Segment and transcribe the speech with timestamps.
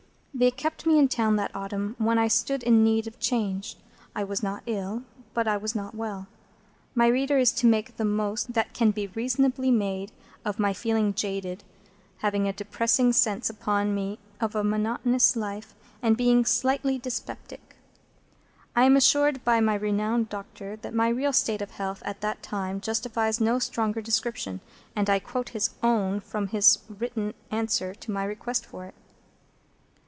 [0.33, 3.77] They kept me in town that autumn, when I stood in need of change.
[4.15, 5.03] I was not ill,
[5.35, 6.25] but I was not well.
[6.95, 10.11] My reader is to make the most that can be reasonably made
[10.43, 11.63] of my feeling jaded,
[12.19, 17.75] having a depressing sense upon me of a monotonous life, and being "slightly dyspeptic."
[18.75, 22.41] I am assured by my renowned doctor that my real state of health at that
[22.41, 24.61] time justifies no stronger description,
[24.95, 28.95] and I quote his own from his written answer to my request for it.